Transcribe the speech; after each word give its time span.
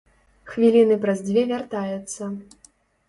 Хвіліны 0.53 0.97
праз 1.05 1.21
дзве 1.27 1.43
вяртаецца. 1.53 2.23